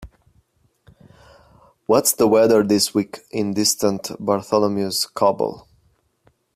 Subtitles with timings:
[1.85, 5.67] What's the weather this week in distant Bartholomew's Cobble?